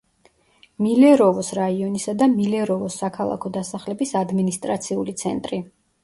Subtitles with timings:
[0.83, 5.61] მილეროვოს რაიონისა და მილეროვოს საქალაქო დასახლების ადმინისტრაციული ცენტრი.